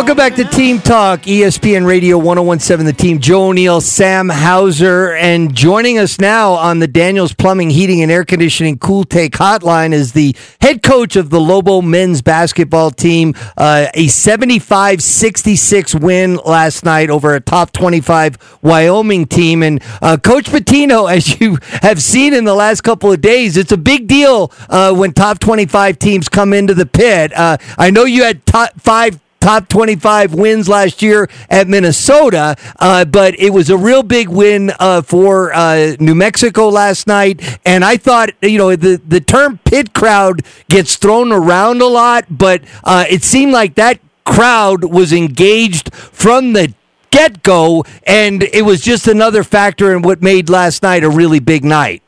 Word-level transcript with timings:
Welcome 0.00 0.16
back 0.16 0.34
to 0.36 0.44
Team 0.44 0.78
Talk, 0.78 1.20
ESPN 1.24 1.84
Radio 1.84 2.16
1017, 2.16 2.86
the 2.86 2.92
team. 2.94 3.20
Joe 3.20 3.48
O'Neill, 3.48 3.82
Sam 3.82 4.30
Hauser, 4.30 5.12
and 5.12 5.54
joining 5.54 5.98
us 5.98 6.18
now 6.18 6.52
on 6.52 6.78
the 6.78 6.88
Daniels 6.88 7.34
Plumbing, 7.34 7.68
Heating, 7.68 8.00
and 8.00 8.10
Air 8.10 8.24
Conditioning 8.24 8.78
Cool 8.78 9.04
Take 9.04 9.34
Hotline 9.34 9.92
is 9.92 10.14
the 10.14 10.34
head 10.62 10.82
coach 10.82 11.16
of 11.16 11.28
the 11.28 11.38
Lobo 11.38 11.82
men's 11.82 12.22
basketball 12.22 12.90
team. 12.90 13.34
Uh, 13.58 13.88
a 13.92 14.08
75 14.08 15.02
66 15.02 15.94
win 15.96 16.36
last 16.46 16.82
night 16.82 17.10
over 17.10 17.34
a 17.34 17.40
top 17.40 17.70
25 17.70 18.58
Wyoming 18.62 19.26
team. 19.26 19.62
And 19.62 19.82
uh, 20.00 20.16
Coach 20.16 20.46
Pitino, 20.46 21.12
as 21.14 21.38
you 21.38 21.58
have 21.82 22.02
seen 22.02 22.32
in 22.32 22.44
the 22.44 22.54
last 22.54 22.80
couple 22.80 23.12
of 23.12 23.20
days, 23.20 23.58
it's 23.58 23.72
a 23.72 23.76
big 23.76 24.06
deal 24.06 24.50
uh, 24.70 24.94
when 24.94 25.12
top 25.12 25.40
25 25.40 25.98
teams 25.98 26.30
come 26.30 26.54
into 26.54 26.72
the 26.72 26.86
pit. 26.86 27.36
Uh, 27.36 27.58
I 27.76 27.90
know 27.90 28.06
you 28.06 28.22
had 28.22 28.46
top 28.46 28.80
five 28.80 29.20
top 29.40 29.68
25 29.68 30.34
wins 30.34 30.68
last 30.68 31.02
year 31.02 31.28
at 31.48 31.66
Minnesota, 31.66 32.56
uh, 32.78 33.04
but 33.04 33.38
it 33.40 33.50
was 33.50 33.70
a 33.70 33.76
real 33.76 34.02
big 34.02 34.28
win 34.28 34.70
uh, 34.78 35.02
for 35.02 35.52
uh, 35.52 35.96
New 35.98 36.14
Mexico 36.14 36.68
last 36.68 37.06
night. 37.06 37.58
And 37.64 37.84
I 37.84 37.96
thought, 37.96 38.30
you 38.42 38.58
know, 38.58 38.76
the, 38.76 39.00
the 39.06 39.20
term 39.20 39.58
pit 39.64 39.94
crowd 39.94 40.42
gets 40.68 40.96
thrown 40.96 41.32
around 41.32 41.80
a 41.80 41.86
lot, 41.86 42.26
but 42.30 42.62
uh, 42.84 43.06
it 43.08 43.22
seemed 43.22 43.52
like 43.52 43.74
that 43.76 43.98
crowd 44.24 44.84
was 44.84 45.12
engaged 45.12 45.92
from 45.94 46.52
the 46.52 46.74
get 47.10 47.42
go, 47.42 47.84
and 48.04 48.42
it 48.42 48.64
was 48.64 48.80
just 48.80 49.08
another 49.08 49.42
factor 49.42 49.94
in 49.94 50.02
what 50.02 50.22
made 50.22 50.48
last 50.48 50.82
night 50.82 51.02
a 51.02 51.10
really 51.10 51.40
big 51.40 51.64
night. 51.64 52.02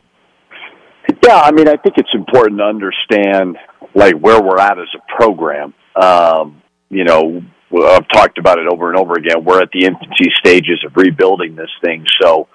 Yeah, 1.25 1.41
I 1.41 1.51
mean, 1.51 1.69
I 1.69 1.77
think 1.77 1.97
it's 1.99 2.15
important 2.15 2.59
to 2.59 2.65
understand 2.65 3.57
like 3.95 4.15
where 4.17 4.41
we're 4.41 4.59
at 4.59 4.79
as 4.79 4.89
a 4.95 5.17
program. 5.17 5.75
Um, 5.97 6.62
you 6.93 7.05
know, 7.05 7.43
I've 7.75 8.07
talked 8.09 8.37
about 8.37 8.59
it 8.59 8.67
over 8.71 8.91
and 8.91 8.99
over 8.99 9.15
again. 9.15 9.45
We're 9.45 9.63
at 9.63 9.71
the 9.73 9.87
infancy 9.87 10.31
stages 10.39 10.85
of 10.87 10.95
rebuilding 10.95 11.57
this 11.57 11.71
thing. 11.83 12.05
So 12.21 12.49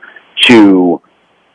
to 0.43 1.01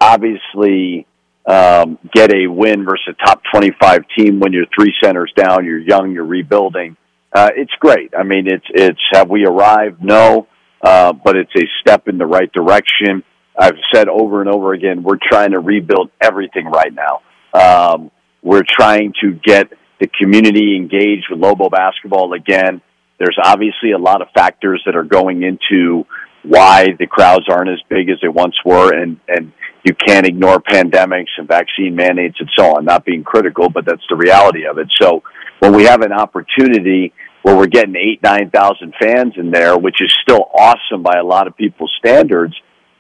obviously 0.01 1.07
um, 1.47 1.97
get 2.13 2.35
a 2.35 2.49
win 2.49 2.85
versus 2.85 3.15
a 3.21 3.25
top 3.25 3.41
25 3.55 4.03
team 4.19 4.41
when 4.41 4.53
you're 4.53 4.67
three 4.77 4.93
centers 5.03 5.33
down, 5.37 5.65
you're 5.65 5.79
young, 5.79 6.11
you're 6.11 6.27
rebuilding. 6.27 6.97
Uh, 7.33 7.51
it's 7.57 7.73
great. 7.79 8.13
I 8.19 8.25
mean, 8.25 8.49
it's, 8.49 8.67
it's, 8.71 9.01
have 9.13 9.31
we 9.31 9.47
arrived? 9.47 10.03
No. 10.03 10.49
Uh, 10.83 11.13
but 11.13 11.37
it's 11.37 11.55
a 11.57 11.65
step 11.81 12.09
in 12.09 12.19
the 12.19 12.27
right 12.27 12.53
direction. 12.53 13.23
I've 13.57 13.79
said 13.95 14.09
over 14.09 14.41
and 14.41 14.51
over 14.51 14.73
again, 14.73 15.05
we're 15.05 15.19
trying 15.23 15.53
to 15.53 15.61
rebuild 15.61 16.11
everything 16.21 16.67
right 16.67 16.93
now. 16.93 17.21
Um, 17.55 18.11
we're 18.43 18.65
trying 18.69 19.13
to 19.23 19.35
get 19.45 19.69
the 20.03 20.09
community 20.21 20.75
engaged 20.75 21.27
with 21.31 21.39
Lobo 21.39 21.71
basketball 21.71 22.33
again. 22.33 22.83
There's 23.21 23.39
obviously 23.41 23.93
a 23.93 23.99
lot 23.99 24.21
of 24.21 24.27
factors 24.35 24.83
that 24.85 24.97
are 24.97 25.05
going 25.05 25.45
into 25.45 26.05
why 26.43 26.89
the 26.99 27.07
crowds 27.07 27.45
aren't 27.49 27.71
as 27.71 27.79
big 27.89 28.11
as 28.11 28.19
they 28.21 28.27
once 28.27 28.57
were, 28.65 28.93
and 28.93 29.21
and 29.29 29.53
you 29.85 29.95
can't 29.95 30.27
ignore 30.27 30.61
pandemics 30.61 31.31
and 31.39 31.47
vaccine 31.47 31.95
mandates 31.95 32.35
and 32.41 32.51
so 32.59 32.75
on. 32.77 32.85
Not 32.85 33.05
being 33.05 33.23
critical, 33.23 33.69
but 33.69 33.85
that's 33.87 34.03
the 34.11 34.17
reality 34.17 34.67
of 34.67 34.79
it. 34.79 34.89
So 35.01 35.23
when 35.61 35.73
we 35.73 35.85
have 35.85 36.03
an 36.03 36.13
opportunity 36.13 37.13
where 37.43 37.57
we're 37.57 37.67
getting 37.67 37.95
eight 37.95 38.21
nine 38.25 38.51
thousand 38.51 38.95
fans 39.01 39.35
in 39.37 39.53
there, 39.53 39.79
which 39.79 40.03
is 40.03 40.13
still 40.23 40.51
awesome 40.53 41.05
by 41.05 41.15
a 41.21 41.25
lot 41.25 41.47
of 41.47 41.57
people's 41.57 41.95
standards, 41.97 42.55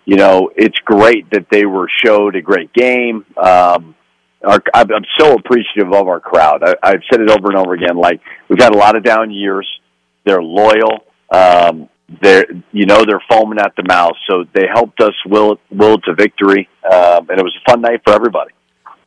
you 0.04 0.14
know, 0.14 0.52
it's 0.54 0.78
great 0.84 1.28
that 1.32 1.46
they 1.50 1.66
were 1.66 1.88
showed 2.04 2.36
a 2.36 2.42
great 2.42 2.72
game. 2.72 3.26
Um, 3.36 3.96
our, 4.44 4.62
I'm 4.74 5.04
so 5.18 5.34
appreciative 5.34 5.92
of 5.92 6.08
our 6.08 6.20
crowd. 6.20 6.62
I, 6.64 6.74
I've 6.82 7.02
said 7.10 7.20
it 7.20 7.30
over 7.30 7.48
and 7.48 7.56
over 7.56 7.74
again. 7.74 7.96
Like 7.96 8.20
we've 8.48 8.60
had 8.60 8.74
a 8.74 8.78
lot 8.78 8.96
of 8.96 9.04
down 9.04 9.30
years. 9.30 9.68
They're 10.24 10.42
loyal. 10.42 11.04
Um, 11.30 11.88
they're 12.20 12.46
you 12.72 12.86
know 12.86 13.04
they're 13.06 13.22
foaming 13.30 13.58
at 13.58 13.74
the 13.76 13.84
mouth. 13.86 14.14
So 14.28 14.44
they 14.54 14.66
helped 14.72 15.00
us 15.00 15.14
will 15.26 15.58
will 15.70 15.98
to 15.98 16.14
victory, 16.14 16.68
um, 16.84 17.28
and 17.30 17.38
it 17.38 17.42
was 17.42 17.56
a 17.64 17.70
fun 17.70 17.80
night 17.80 18.00
for 18.04 18.12
everybody. 18.12 18.52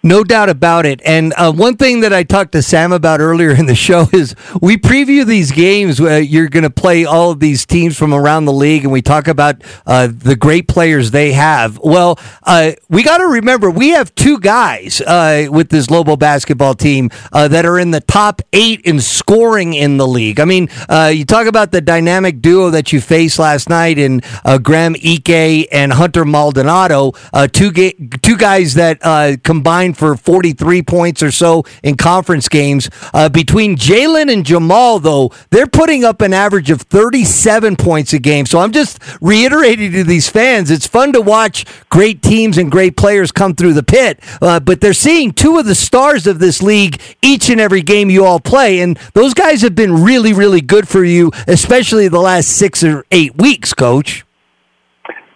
No 0.05 0.23
doubt 0.23 0.49
about 0.49 0.85
it. 0.85 1.01
And 1.03 1.33
uh, 1.35 1.51
one 1.51 1.77
thing 1.77 2.01
that 2.01 2.13
I 2.13 2.21
talked 2.21 2.51
to 2.51 2.61
Sam 2.61 2.91
about 2.91 3.21
earlier 3.21 3.49
in 3.49 3.65
the 3.65 3.73
show 3.87 4.05
is 4.13 4.35
we 4.61 4.77
preview 4.77 5.25
these 5.25 5.51
games. 5.51 5.99
Where 5.99 6.21
you're 6.21 6.47
going 6.47 6.61
to 6.61 6.69
play 6.69 7.05
all 7.05 7.31
of 7.31 7.39
these 7.39 7.65
teams 7.65 7.97
from 7.97 8.13
around 8.13 8.45
the 8.45 8.53
league, 8.53 8.83
and 8.83 8.91
we 8.91 9.01
talk 9.01 9.27
about 9.27 9.63
uh, 9.87 10.07
the 10.11 10.35
great 10.35 10.67
players 10.67 11.09
they 11.09 11.31
have. 11.33 11.79
Well, 11.79 12.19
uh, 12.43 12.73
we 12.87 13.01
got 13.01 13.17
to 13.17 13.25
remember 13.25 13.71
we 13.71 13.89
have 13.89 14.13
two 14.13 14.39
guys 14.39 15.01
uh, 15.01 15.47
with 15.49 15.69
this 15.69 15.89
Lobo 15.89 16.15
basketball 16.15 16.75
team 16.75 17.09
uh, 17.33 17.47
that 17.47 17.65
are 17.65 17.79
in 17.79 17.89
the 17.89 18.01
top 18.01 18.43
eight 18.53 18.81
in 18.81 19.01
scoring 19.01 19.73
in 19.73 19.97
the 19.97 20.05
league. 20.07 20.39
I 20.39 20.45
mean, 20.45 20.69
you 21.11 21.25
talk 21.25 21.47
about 21.47 21.71
the 21.71 21.81
dynamic 21.81 22.41
duo 22.41 22.69
that 22.69 22.93
you 22.93 23.01
faced 23.01 23.39
last 23.39 23.69
night 23.69 23.97
in 23.97 24.21
Graham 24.61 24.95
Ike 25.03 25.67
and 25.71 25.91
Hunter 25.93 26.25
Maldonado, 26.25 27.13
two 27.53 27.71
ga- 27.71 27.97
two 28.21 28.37
guys 28.37 28.75
that 28.75 29.41
combined 29.43 29.94
for 29.95 30.15
43 30.15 30.81
points 30.83 31.23
or 31.23 31.31
so 31.31 31.63
in 31.83 31.97
conference 31.97 32.49
games. 32.49 32.89
Uh, 33.13 33.29
between 33.29 33.77
Jaelen 33.77 34.31
and 34.31 34.45
Jamal, 34.45 34.99
though, 34.99 35.31
they're 35.49 35.67
putting 35.67 36.03
up 36.03 36.21
an 36.21 36.33
average 36.33 36.69
of 36.69 36.81
37 36.81 37.75
points 37.75 38.13
a 38.13 38.19
game. 38.19 38.45
So 38.45 38.59
I'm 38.59 38.71
just 38.71 38.99
reiterating 39.21 39.91
to 39.93 40.03
these 40.03 40.29
fans, 40.29 40.71
it's 40.71 40.87
fun 40.87 41.13
to 41.13 41.21
watch 41.21 41.65
great 41.89 42.21
teams 42.21 42.57
and 42.57 42.71
great 42.71 42.97
players 42.97 43.31
come 43.31 43.55
through 43.55 43.73
the 43.73 43.83
pit, 43.83 44.19
uh, 44.41 44.59
but 44.59 44.81
they're 44.81 44.93
seeing 44.93 45.31
two 45.31 45.57
of 45.57 45.65
the 45.65 45.75
stars 45.75 46.27
of 46.27 46.39
this 46.39 46.61
league 46.61 47.01
each 47.21 47.49
and 47.49 47.61
every 47.61 47.81
game 47.81 48.09
you 48.09 48.25
all 48.25 48.39
play. 48.39 48.79
And 48.81 48.97
those 49.13 49.33
guys 49.33 49.61
have 49.61 49.75
been 49.75 50.03
really, 50.03 50.33
really 50.33 50.61
good 50.61 50.87
for 50.87 51.03
you, 51.03 51.31
especially 51.47 52.07
the 52.07 52.19
last 52.19 52.49
six 52.49 52.83
or 52.83 53.05
eight 53.11 53.35
weeks, 53.37 53.73
coach. 53.73 54.24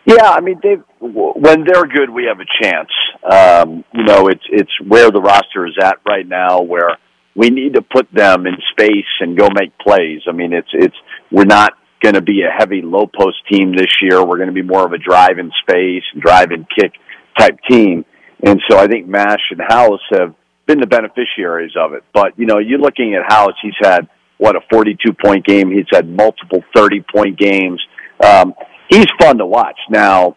Yeah, 0.09 0.31
I 0.31 0.41
mean, 0.41 0.59
they 0.63 0.75
when 0.99 1.65
they're 1.65 1.85
good, 1.85 2.09
we 2.09 2.25
have 2.25 2.39
a 2.39 2.63
chance. 2.63 2.89
Um, 3.23 3.85
you 3.93 4.03
know, 4.03 4.27
it's 4.27 4.43
it's 4.49 4.71
where 4.87 5.11
the 5.11 5.21
roster 5.21 5.67
is 5.67 5.77
at 5.79 5.97
right 6.03 6.27
now, 6.27 6.61
where 6.61 6.97
we 7.35 7.51
need 7.51 7.75
to 7.75 7.83
put 7.83 8.07
them 8.11 8.47
in 8.47 8.55
space 8.71 9.05
and 9.19 9.37
go 9.37 9.49
make 9.53 9.77
plays. 9.77 10.21
I 10.27 10.31
mean, 10.31 10.51
it's 10.51 10.69
it's 10.73 10.95
we're 11.31 11.45
not 11.45 11.73
going 12.01 12.15
to 12.15 12.21
be 12.21 12.41
a 12.41 12.49
heavy 12.49 12.81
low 12.81 13.05
post 13.05 13.37
team 13.51 13.75
this 13.75 13.91
year. 14.01 14.25
We're 14.25 14.37
going 14.37 14.49
to 14.49 14.53
be 14.53 14.63
more 14.63 14.83
of 14.83 14.93
a 14.93 14.97
drive 14.97 15.37
in 15.37 15.51
space 15.61 16.03
drive 16.19 16.49
and 16.49 16.65
kick 16.75 16.93
type 17.37 17.59
team. 17.69 18.03
And 18.43 18.59
so 18.67 18.79
I 18.79 18.87
think 18.87 19.07
Mash 19.07 19.51
and 19.51 19.61
House 19.61 20.01
have 20.11 20.33
been 20.65 20.79
the 20.79 20.87
beneficiaries 20.87 21.73
of 21.77 21.93
it. 21.93 22.03
But 22.15 22.37
you 22.39 22.47
know, 22.47 22.57
you're 22.57 22.79
looking 22.79 23.13
at 23.13 23.31
House; 23.31 23.53
he's 23.61 23.77
had 23.79 24.09
what 24.39 24.55
a 24.55 24.61
42 24.71 25.13
point 25.23 25.45
game. 25.45 25.69
He's 25.69 25.85
had 25.91 26.09
multiple 26.09 26.63
30 26.75 27.05
point 27.13 27.37
games. 27.37 27.79
Um, 28.25 28.53
he's 28.89 29.07
fun 29.19 29.37
to 29.37 29.45
watch. 29.45 29.77
Now, 29.89 30.35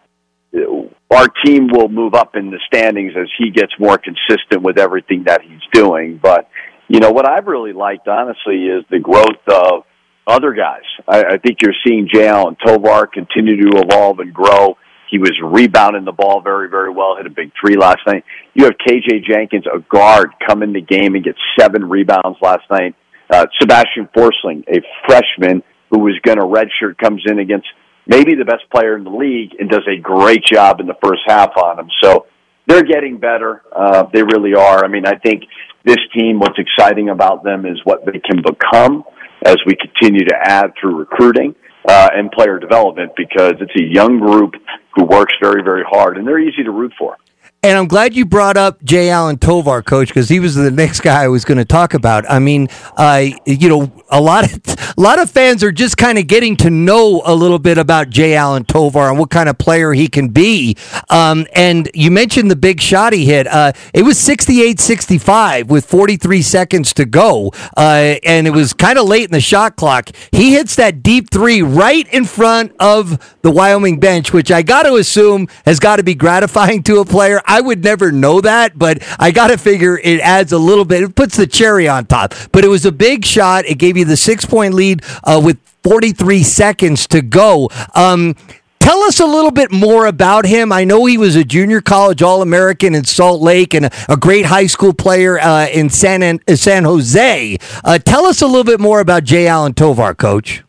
our 1.10 1.28
team 1.44 1.68
will 1.70 1.88
move 1.88 2.14
up 2.14 2.36
in 2.36 2.50
the 2.50 2.60
standings 2.66 3.12
as 3.18 3.28
he 3.38 3.50
gets 3.50 3.72
more 3.78 3.98
consistent 3.98 4.62
with 4.62 4.78
everything 4.78 5.24
that 5.24 5.42
he's 5.42 5.60
doing. 5.72 6.18
But, 6.22 6.48
you 6.88 7.00
know, 7.00 7.10
what 7.10 7.28
I've 7.28 7.46
really 7.46 7.72
liked, 7.72 8.08
honestly, 8.08 8.66
is 8.66 8.84
the 8.90 8.98
growth 8.98 9.42
of 9.48 9.84
other 10.26 10.52
guys. 10.52 10.82
I, 11.08 11.24
I 11.24 11.38
think 11.38 11.58
you're 11.62 11.74
seeing 11.86 12.08
Jay 12.12 12.28
Allen 12.28 12.56
Tovar 12.64 13.06
continue 13.06 13.70
to 13.70 13.78
evolve 13.78 14.20
and 14.20 14.32
grow. 14.32 14.76
He 15.10 15.18
was 15.18 15.32
rebounding 15.42 16.06
the 16.06 16.12
ball 16.12 16.40
very, 16.40 16.70
very 16.70 16.90
well, 16.90 17.16
hit 17.16 17.26
a 17.26 17.30
big 17.30 17.50
three 17.60 17.76
last 17.76 18.00
night. 18.06 18.24
You 18.54 18.64
have 18.64 18.74
KJ 18.86 19.24
Jenkins, 19.24 19.64
a 19.66 19.80
guard, 19.80 20.30
come 20.46 20.62
in 20.62 20.72
the 20.72 20.80
game 20.80 21.14
and 21.14 21.22
get 21.22 21.34
seven 21.58 21.88
rebounds 21.88 22.38
last 22.40 22.64
night. 22.70 22.94
Uh, 23.28 23.46
Sebastian 23.60 24.08
Forsling, 24.16 24.64
a 24.68 24.80
freshman 25.06 25.62
who 25.90 25.98
was 25.98 26.18
going 26.24 26.38
to 26.38 26.44
redshirt, 26.44 26.96
comes 26.96 27.22
in 27.26 27.38
against 27.38 27.66
maybe 28.06 28.34
the 28.34 28.44
best 28.44 28.68
player 28.74 28.96
in 28.96 29.04
the 29.04 29.10
league 29.10 29.54
and 29.58 29.68
does 29.68 29.86
a 29.88 30.00
great 30.00 30.44
job 30.44 30.80
in 30.80 30.86
the 30.86 30.96
first 31.02 31.20
half 31.26 31.56
on 31.56 31.76
them. 31.76 31.88
So 32.02 32.26
they're 32.66 32.84
getting 32.84 33.18
better. 33.18 33.62
Uh, 33.74 34.04
they 34.12 34.22
really 34.22 34.54
are. 34.54 34.84
I 34.84 34.88
mean, 34.88 35.06
I 35.06 35.16
think 35.16 35.44
this 35.84 35.98
team, 36.14 36.38
what's 36.38 36.58
exciting 36.58 37.08
about 37.08 37.42
them 37.44 37.66
is 37.66 37.78
what 37.84 38.04
they 38.04 38.20
can 38.20 38.42
become 38.42 39.04
as 39.44 39.56
we 39.66 39.74
continue 39.76 40.24
to 40.24 40.34
add 40.40 40.72
through 40.80 40.96
recruiting 40.96 41.54
uh, 41.88 42.10
and 42.14 42.30
player 42.30 42.58
development 42.58 43.12
because 43.16 43.54
it's 43.60 43.74
a 43.80 43.84
young 43.84 44.20
group 44.20 44.54
who 44.94 45.04
works 45.04 45.34
very, 45.42 45.62
very 45.62 45.82
hard 45.88 46.16
and 46.16 46.26
they're 46.26 46.38
easy 46.38 46.62
to 46.62 46.70
root 46.70 46.92
for. 46.98 47.16
And 47.64 47.78
I'm 47.78 47.86
glad 47.86 48.16
you 48.16 48.26
brought 48.26 48.56
up 48.56 48.82
Jay 48.82 49.08
Allen 49.08 49.38
Tovar, 49.38 49.82
coach, 49.82 50.08
because 50.08 50.28
he 50.28 50.40
was 50.40 50.56
the 50.56 50.72
next 50.72 50.98
guy 50.98 51.22
I 51.22 51.28
was 51.28 51.44
going 51.44 51.58
to 51.58 51.64
talk 51.64 51.94
about. 51.94 52.28
I 52.28 52.40
mean, 52.40 52.66
uh, 52.96 53.26
you 53.46 53.68
know, 53.68 53.92
a 54.08 54.20
lot 54.20 54.52
of 54.52 54.60
a 54.66 54.94
lot 55.00 55.20
of 55.20 55.30
fans 55.30 55.62
are 55.62 55.70
just 55.70 55.96
kind 55.96 56.18
of 56.18 56.26
getting 56.26 56.56
to 56.56 56.70
know 56.70 57.22
a 57.24 57.32
little 57.32 57.60
bit 57.60 57.78
about 57.78 58.10
Jay 58.10 58.34
Allen 58.34 58.64
Tovar 58.64 59.08
and 59.08 59.16
what 59.16 59.30
kind 59.30 59.48
of 59.48 59.58
player 59.58 59.92
he 59.92 60.08
can 60.08 60.30
be. 60.30 60.76
Um, 61.08 61.46
and 61.54 61.88
you 61.94 62.10
mentioned 62.10 62.50
the 62.50 62.56
big 62.56 62.80
shot 62.80 63.12
he 63.12 63.26
hit. 63.26 63.46
Uh, 63.46 63.72
it 63.94 64.02
was 64.02 64.18
68-65 64.18 65.68
with 65.68 65.84
43 65.84 66.42
seconds 66.42 66.92
to 66.94 67.04
go, 67.04 67.52
uh, 67.76 68.16
and 68.24 68.48
it 68.48 68.50
was 68.52 68.72
kind 68.72 68.98
of 68.98 69.06
late 69.06 69.26
in 69.26 69.30
the 69.30 69.40
shot 69.40 69.76
clock. 69.76 70.10
He 70.32 70.54
hits 70.54 70.74
that 70.76 71.02
deep 71.04 71.30
three 71.30 71.62
right 71.62 72.12
in 72.12 72.24
front 72.24 72.74
of 72.80 73.36
the 73.42 73.52
Wyoming 73.52 74.00
bench, 74.00 74.32
which 74.32 74.50
I 74.50 74.62
got 74.62 74.82
to 74.82 74.96
assume 74.96 75.46
has 75.64 75.78
got 75.78 75.96
to 75.96 76.02
be 76.02 76.16
gratifying 76.16 76.82
to 76.84 76.98
a 76.98 77.04
player. 77.04 77.40
I 77.52 77.60
would 77.60 77.84
never 77.84 78.10
know 78.10 78.40
that, 78.40 78.78
but 78.78 79.02
I 79.18 79.30
got 79.30 79.48
to 79.48 79.58
figure 79.58 79.98
it 79.98 80.20
adds 80.20 80.52
a 80.52 80.58
little 80.58 80.86
bit. 80.86 81.02
It 81.02 81.14
puts 81.14 81.36
the 81.36 81.46
cherry 81.46 81.86
on 81.86 82.06
top. 82.06 82.32
But 82.50 82.64
it 82.64 82.68
was 82.68 82.86
a 82.86 82.92
big 82.92 83.26
shot. 83.26 83.66
It 83.66 83.74
gave 83.74 83.98
you 83.98 84.06
the 84.06 84.16
six 84.16 84.46
point 84.46 84.72
lead 84.72 85.02
uh, 85.22 85.38
with 85.44 85.58
43 85.82 86.42
seconds 86.44 87.06
to 87.08 87.20
go. 87.20 87.68
Um, 87.94 88.36
Tell 88.80 89.04
us 89.04 89.20
a 89.20 89.26
little 89.26 89.52
bit 89.52 89.70
more 89.70 90.06
about 90.06 90.44
him. 90.44 90.72
I 90.72 90.82
know 90.82 91.04
he 91.04 91.16
was 91.16 91.36
a 91.36 91.44
junior 91.44 91.80
college 91.80 92.20
All 92.20 92.42
American 92.42 92.96
in 92.96 93.04
Salt 93.04 93.40
Lake 93.40 93.74
and 93.74 93.86
a, 93.86 93.90
a 94.08 94.16
great 94.16 94.44
high 94.44 94.66
school 94.66 94.92
player 94.92 95.38
uh, 95.38 95.68
in 95.68 95.88
San, 95.88 96.20
uh, 96.24 96.56
San 96.56 96.82
Jose. 96.82 97.58
Uh, 97.84 97.98
tell 97.98 98.26
us 98.26 98.42
a 98.42 98.46
little 98.46 98.64
bit 98.64 98.80
more 98.80 98.98
about 98.98 99.22
Jay 99.22 99.46
Allen 99.46 99.74
Tovar, 99.74 100.16
Coach. 100.16 100.64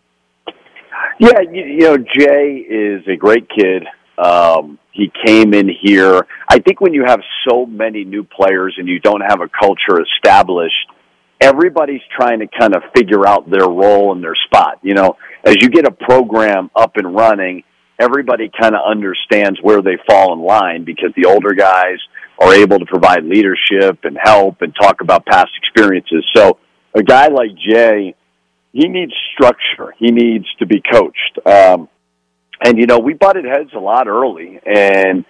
Yeah, 1.20 1.40
you, 1.40 1.64
you 1.64 1.80
know, 1.80 1.98
Jay 1.98 2.64
is 2.70 3.02
a 3.08 3.16
great 3.16 3.50
kid. 3.50 3.88
Um, 4.20 4.78
he 4.94 5.12
came 5.26 5.54
in 5.54 5.68
here. 5.68 6.28
I 6.54 6.60
think 6.60 6.80
when 6.82 6.94
you 6.94 7.04
have 7.04 7.20
so 7.50 7.66
many 7.66 8.04
new 8.04 8.24
players 8.24 8.76
and 8.78 8.88
you 8.88 9.00
don't 9.00 9.22
have 9.22 9.42
a 9.42 9.50
culture 9.50 10.00
established, 10.00 10.86
everybody's 11.42 12.04
trying 12.16 12.42
to 12.42 12.48
kind 12.48 12.76
of 12.76 12.84
figure 12.96 13.28
out 13.28 13.50
their 13.50 13.68
role 13.68 14.12
and 14.14 14.24
their 14.24 14.36
spot. 14.46 14.78
You 14.84 14.94
know, 14.94 15.18
as 15.44 15.56
you 15.62 15.70
get 15.70 15.88
a 15.88 15.92
program 15.92 16.70
up 16.76 16.98
and 16.98 17.16
running, 17.16 17.64
everybody 18.00 18.52
kind 18.56 18.76
of 18.76 18.82
understands 18.88 19.58
where 19.64 19.82
they 19.82 19.98
fall 20.08 20.32
in 20.34 20.42
line 20.42 20.86
because 20.86 21.10
the 21.16 21.26
older 21.26 21.56
guys 21.56 21.98
are 22.38 22.54
able 22.54 22.78
to 22.78 22.86
provide 22.86 23.24
leadership 23.24 24.02
and 24.04 24.16
help 24.22 24.62
and 24.62 24.76
talk 24.80 25.02
about 25.02 25.26
past 25.26 25.50
experiences. 25.58 26.24
So 26.36 26.60
a 26.94 27.02
guy 27.02 27.30
like 27.30 27.50
Jay, 27.68 28.14
he 28.74 28.88
needs 28.90 29.14
structure. 29.34 29.96
He 29.98 30.12
needs 30.12 30.46
to 30.60 30.68
be 30.68 30.84
coached. 30.92 31.40
Um, 31.48 31.90
and 32.64 32.78
you 32.78 32.86
know, 32.86 33.00
we 33.00 33.16
butted 33.16 33.46
heads 33.46 33.72
a 33.76 33.80
lot 33.80 34.08
early 34.08 34.60
and 34.64 35.26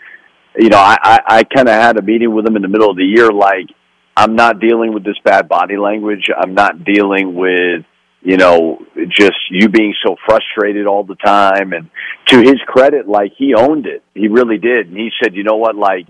you 0.58 0.70
know, 0.70 0.78
I, 0.78 0.98
I, 1.02 1.20
I 1.28 1.44
kind 1.44 1.68
of 1.68 1.76
had 1.76 1.98
a 1.98 2.02
meeting 2.02 2.34
with 2.34 2.46
him 2.46 2.56
in 2.56 2.62
the 2.62 2.68
middle 2.68 2.90
of 2.90 2.98
the 2.98 3.06
year, 3.06 3.32
like, 3.32 3.68
I'm 4.16 4.36
not 4.36 4.60
dealing 4.60 4.94
with 4.94 5.04
this 5.04 5.18
bad 5.24 5.50
body 5.50 5.78
language. 5.78 6.30
I'm 6.36 6.54
not 6.54 6.84
dealing 6.84 7.34
with 7.34 7.86
you 8.24 8.38
know, 8.38 8.80
just 9.10 9.38
you 9.50 9.68
being 9.68 9.94
so 10.06 10.16
frustrated 10.26 10.88
all 10.88 11.04
the 11.04 11.16
time. 11.16 11.74
And 11.74 11.90
to 12.28 12.40
his 12.40 12.56
credit, 12.66 13.08
like 13.08 13.34
he 13.38 13.54
owned 13.54 13.86
it. 13.86 14.02
He 14.14 14.30
really 14.30 14.58
did. 14.58 14.88
And 14.88 14.98
he 14.98 15.10
said, 15.22 15.36
you 15.36 15.44
know 15.44 15.58
what, 15.58 15.76
like, 15.76 16.08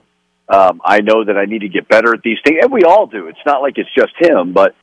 um, 0.48 0.80
I 0.86 1.02
know 1.02 1.24
that 1.26 1.38
I 1.38 1.46
need 1.46 1.60
to 1.60 1.70
get 1.70 1.88
better 1.88 2.14
at 2.14 2.22
these 2.24 2.38
things. 2.46 2.60
And 2.62 2.72
we 2.72 2.84
all 2.84 3.08
do. 3.08 3.28
It's 3.28 3.40
not 3.46 3.62
like 3.62 3.78
it's 3.78 3.90
just 3.98 4.14
him, 4.20 4.54
but, 4.54 4.76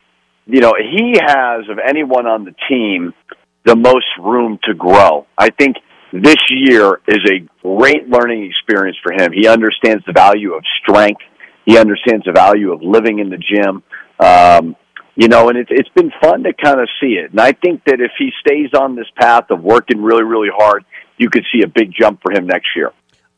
you 0.47 0.61
know, 0.61 0.75
he 0.77 1.19
has, 1.21 1.69
of 1.69 1.79
anyone 1.79 2.27
on 2.27 2.45
the 2.45 2.55
team, 2.69 3.15
the 3.65 3.77
most 3.77 4.07
room 4.19 4.59
to 4.65 4.75
grow. 4.75 5.27
I 5.39 5.51
think 5.51 5.77
this 6.13 6.39
year 6.51 7.01
is 7.07 7.21
a 7.31 7.47
great 7.63 8.09
learning 8.09 8.45
experience 8.45 8.97
for 9.03 9.13
him. 9.13 9.33
He 9.33 9.47
understands 9.47 10.05
the 10.07 10.13
value 10.13 10.55
of 10.55 10.65
strength. 10.83 11.23
He 11.65 11.79
understands 11.79 12.25
the 12.25 12.33
value 12.33 12.73
of 12.73 12.83
living 12.83 13.19
in 13.19 13.31
the 13.31 13.39
gym. 13.39 13.83
Um, 14.19 14.77
you 15.17 15.29
know, 15.29 15.49
and 15.49 15.59
it's 15.59 15.71
it's 15.71 15.89
been 15.91 16.11
fun 16.23 16.45
to 16.45 16.53
kind 16.53 16.81
of 16.81 16.89
see 17.01 17.15
it. 17.15 17.31
And 17.31 17.41
I 17.41 17.53
think 17.53 17.85
that 17.85 18.01
if 18.01 18.13
he 18.19 18.31
stays 18.41 18.71
on 18.75 18.97
this 18.97 19.07
path 19.21 19.51
of 19.51 19.63
working 19.63 20.03
really, 20.03 20.25
really 20.25 20.49
hard, 20.53 20.85
you 21.19 21.29
could 21.29 21.45
see 21.53 21.63
a 21.63 21.69
big 21.69 21.93
jump 21.93 22.21
for 22.23 22.33
him 22.33 22.47
next 22.47 22.69
year. 22.75 22.93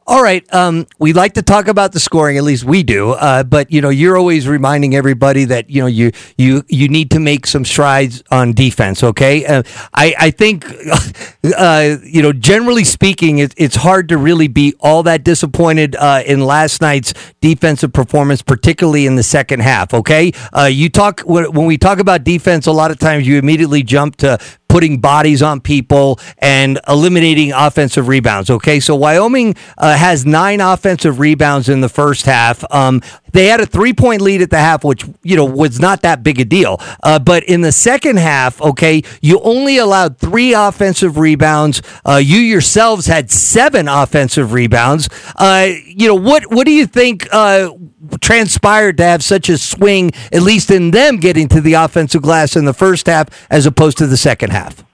All 0.05 0.23
right. 0.23 0.45
Um, 0.53 0.87
we 0.99 1.13
like 1.13 1.35
to 1.35 1.43
talk 1.43 1.69
about 1.69 1.93
the 1.93 2.01
scoring, 2.01 2.37
at 2.37 2.43
least 2.43 2.65
we 2.65 2.83
do. 2.83 3.13
Uh, 3.13 3.45
but 3.45 3.71
you 3.71 3.81
know, 3.81 3.89
you're 3.89 4.17
always 4.17 4.49
reminding 4.49 4.97
everybody 4.97 5.45
that 5.45 5.71
you 5.71 5.81
know 5.81 5.87
you 5.87 6.11
you 6.37 6.65
you 6.69 6.89
need 6.89 7.13
to 7.13 7.21
make 7.21 7.47
some 7.47 7.65
strides 7.65 8.23
on 8.31 8.53
defense. 8.53 9.03
Okay. 9.03 9.47
Uh, 9.47 9.63
I 9.95 10.15
I 10.19 10.31
think 10.31 10.67
uh, 11.57 11.97
you 12.03 12.21
know, 12.21 12.33
generally 12.33 12.83
speaking, 12.85 13.39
it, 13.39 13.55
it's 13.57 13.77
hard 13.77 14.09
to 14.09 14.19
really 14.19 14.49
be 14.49 14.75
all 14.81 15.05
that 15.05 15.23
disappointed 15.23 15.95
uh, 15.95 16.23
in 16.27 16.41
last 16.41 16.83
night's 16.83 17.15
defensive 17.41 17.93
performance, 17.93 18.43
particularly 18.43 19.07
in 19.07 19.15
the 19.15 19.23
second 19.23 19.61
half. 19.61 19.95
Okay. 19.95 20.33
Uh, 20.53 20.65
you 20.65 20.89
talk 20.89 21.21
when 21.21 21.67
we 21.67 21.79
talk 21.79 22.01
about 22.01 22.25
defense, 22.25 22.67
a 22.67 22.73
lot 22.73 22.91
of 22.91 22.99
times 22.99 23.27
you 23.27 23.39
immediately 23.39 23.85
jump 23.85 24.17
to 24.17 24.39
putting 24.73 24.99
bodies 24.99 25.43
on 25.43 25.61
people 25.61 26.19
and 26.39 26.81
eliminating 26.89 27.53
offensive 27.53 28.09
rebounds. 28.09 28.49
Okay, 28.49 28.81
so 28.81 28.97
Wyoming 28.97 29.55
uh, 29.77 29.95
has 29.95 30.25
nine 30.25 30.63
offensive 30.63 31.19
rebounds 31.19 31.69
in 31.69 31.83
the 31.83 31.91
first 31.91 32.25
half. 32.25 32.65
Um, 32.73 33.03
they 33.33 33.47
had 33.47 33.61
a 33.61 33.67
three 33.67 33.93
point 33.93 34.23
lead 34.23 34.41
at 34.41 34.49
the 34.49 34.57
half, 34.57 34.83
which 34.83 35.05
you 35.23 35.37
know 35.37 35.45
was 35.45 35.79
not 35.79 36.01
that 36.03 36.23
big 36.23 36.41
a 36.41 36.47
deal. 36.47 36.81
Uh, 37.03 37.19
but 37.19 37.45
in 37.45 37.61
the 37.61 37.71
second 37.71 38.19
half, 38.19 38.63
okay, 38.63 39.03
you 39.21 39.41
only 39.41 39.77
allowed 39.77 40.17
three 40.17 40.55
offensive 40.55 41.19
rebounds. 41.19 41.83
Uh, 42.07 42.17
you 42.17 42.39
yourselves 42.39 43.05
had 43.05 43.31
seven 43.31 43.89
offensive 43.89 44.55
rebounds. 44.55 45.11
Uh, 45.37 45.69
you 45.85 46.09
know 46.09 46.15
what? 46.15 46.51
What 46.51 46.65
do 46.65 46.73
you 46.73 46.87
think? 46.87 47.29
Transpired 48.21 48.97
to 48.99 49.05
have 49.05 49.23
such 49.23 49.49
a 49.49 49.59
swing, 49.59 50.11
at 50.33 50.43
least 50.43 50.71
in 50.71 50.91
them 50.91 51.17
getting 51.17 51.49
to 51.49 51.61
the 51.61 51.75
offensive 51.75 52.23
glass 52.23 52.57
in 52.57 52.65
the 52.65 52.75
first 52.75 53.07
half 53.07 53.47
as 53.51 53.67
opposed 53.67 53.99
to 53.99 54.07
the 54.07 54.17
second 54.17 54.51
half? 54.51 54.85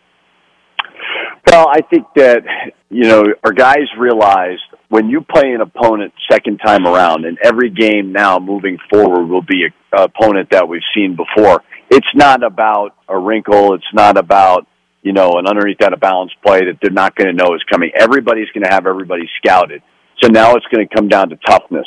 Well, 1.46 1.66
I 1.70 1.80
think 1.80 2.06
that, 2.16 2.42
you 2.90 3.04
know, 3.04 3.24
our 3.42 3.52
guys 3.52 3.88
realized 3.98 4.60
when 4.88 5.08
you 5.08 5.20
play 5.22 5.52
an 5.52 5.60
opponent 5.60 6.12
second 6.30 6.58
time 6.58 6.86
around, 6.86 7.24
and 7.24 7.38
every 7.42 7.70
game 7.70 8.12
now 8.12 8.38
moving 8.38 8.78
forward 8.90 9.26
will 9.26 9.42
be 9.42 9.64
an 9.64 9.72
opponent 9.92 10.50
that 10.50 10.68
we've 10.68 10.82
seen 10.94 11.16
before. 11.16 11.62
It's 11.90 12.06
not 12.14 12.42
about 12.42 12.94
a 13.08 13.18
wrinkle. 13.18 13.74
It's 13.74 13.94
not 13.94 14.18
about, 14.18 14.66
you 15.02 15.12
know, 15.12 15.32
an 15.32 15.46
underneath 15.46 15.80
out 15.82 15.92
of 15.92 16.00
balance 16.00 16.32
play 16.44 16.60
that 16.60 16.78
they're 16.82 16.90
not 16.90 17.16
going 17.16 17.28
to 17.28 17.32
know 17.32 17.54
is 17.54 17.62
coming. 17.70 17.90
Everybody's 17.94 18.48
going 18.54 18.64
to 18.64 18.70
have 18.70 18.86
everybody 18.86 19.28
scouted. 19.38 19.82
So 20.22 20.28
now 20.28 20.54
it's 20.56 20.66
going 20.66 20.86
to 20.86 20.94
come 20.94 21.08
down 21.08 21.30
to 21.30 21.36
toughness 21.46 21.86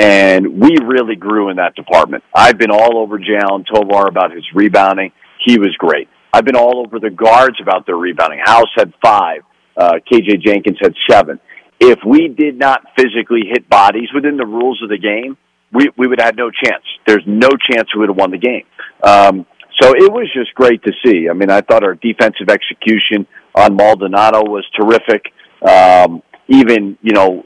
and 0.00 0.58
we 0.58 0.78
really 0.82 1.14
grew 1.14 1.50
in 1.50 1.56
that 1.56 1.74
department. 1.74 2.24
I've 2.34 2.56
been 2.56 2.70
all 2.70 2.96
over 2.96 3.18
Jay 3.18 3.36
Allen 3.38 3.64
Tovar 3.70 4.08
about 4.08 4.32
his 4.32 4.44
rebounding. 4.54 5.12
He 5.44 5.58
was 5.58 5.76
great. 5.78 6.08
I've 6.32 6.46
been 6.46 6.56
all 6.56 6.82
over 6.86 6.98
the 6.98 7.10
guards 7.10 7.56
about 7.60 7.84
their 7.84 7.96
rebounding. 7.96 8.40
House 8.42 8.70
had 8.74 8.94
five. 9.04 9.42
Uh, 9.76 9.94
KJ 10.10 10.40
Jenkins 10.42 10.78
had 10.80 10.94
seven. 11.08 11.38
If 11.80 11.98
we 12.06 12.28
did 12.28 12.58
not 12.58 12.82
physically 12.96 13.42
hit 13.46 13.68
bodies 13.68 14.08
within 14.14 14.38
the 14.38 14.46
rules 14.46 14.82
of 14.82 14.88
the 14.88 14.96
game, 14.96 15.36
we, 15.72 15.90
we 15.98 16.06
would 16.06 16.18
have 16.18 16.28
had 16.28 16.36
no 16.36 16.50
chance. 16.50 16.84
There's 17.06 17.24
no 17.26 17.50
chance 17.70 17.94
we 17.94 18.00
would 18.00 18.08
have 18.08 18.16
won 18.16 18.30
the 18.30 18.38
game. 18.38 18.64
Um, 19.02 19.44
so 19.80 19.90
it 19.90 20.10
was 20.10 20.30
just 20.34 20.54
great 20.54 20.82
to 20.84 20.92
see. 21.04 21.28
I 21.28 21.34
mean, 21.34 21.50
I 21.50 21.60
thought 21.60 21.84
our 21.84 21.94
defensive 21.94 22.48
execution 22.48 23.26
on 23.54 23.76
Maldonado 23.76 24.42
was 24.44 24.64
terrific. 24.74 25.26
Um, 25.66 26.22
even, 26.48 26.96
you 27.02 27.12
know, 27.12 27.44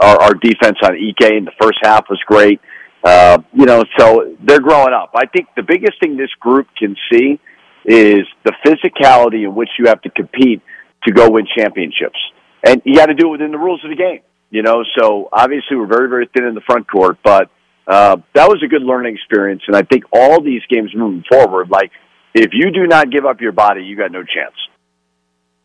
our, 0.00 0.20
our 0.20 0.34
defense 0.34 0.78
on 0.82 0.94
Ike 0.94 1.30
in 1.30 1.44
the 1.44 1.52
first 1.60 1.78
half 1.82 2.06
was 2.08 2.20
great. 2.26 2.60
Uh, 3.04 3.38
you 3.52 3.66
know, 3.66 3.84
so 3.98 4.36
they're 4.42 4.60
growing 4.60 4.92
up. 4.92 5.10
I 5.14 5.26
think 5.26 5.48
the 5.56 5.62
biggest 5.62 6.00
thing 6.00 6.16
this 6.16 6.32
group 6.40 6.66
can 6.76 6.96
see 7.10 7.38
is 7.84 8.26
the 8.44 8.52
physicality 8.64 9.44
in 9.44 9.54
which 9.54 9.68
you 9.78 9.86
have 9.86 10.02
to 10.02 10.10
compete 10.10 10.60
to 11.04 11.12
go 11.12 11.30
win 11.30 11.46
championships. 11.56 12.18
And 12.64 12.82
you 12.84 12.96
got 12.96 13.06
to 13.06 13.14
do 13.14 13.28
it 13.28 13.30
within 13.30 13.52
the 13.52 13.58
rules 13.58 13.84
of 13.84 13.90
the 13.90 13.96
game, 13.96 14.20
you 14.50 14.62
know, 14.62 14.82
so 14.98 15.28
obviously 15.32 15.76
we're 15.76 15.86
very, 15.86 16.08
very 16.08 16.28
thin 16.34 16.44
in 16.44 16.54
the 16.54 16.62
front 16.62 16.90
court, 16.90 17.18
but, 17.22 17.48
uh, 17.86 18.16
that 18.34 18.48
was 18.48 18.60
a 18.64 18.66
good 18.66 18.82
learning 18.82 19.14
experience. 19.14 19.62
And 19.68 19.76
I 19.76 19.82
think 19.82 20.02
all 20.12 20.42
these 20.42 20.62
games 20.68 20.90
moving 20.96 21.22
forward, 21.30 21.70
like, 21.70 21.92
if 22.34 22.50
you 22.52 22.72
do 22.72 22.88
not 22.88 23.12
give 23.12 23.24
up 23.24 23.40
your 23.40 23.52
body, 23.52 23.84
you 23.84 23.96
got 23.96 24.10
no 24.10 24.24
chance. 24.24 24.56